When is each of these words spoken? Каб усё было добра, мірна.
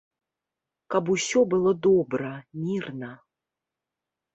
Каб 0.95 1.11
усё 1.17 1.39
было 1.53 1.71
добра, 1.91 2.35
мірна. 2.67 3.15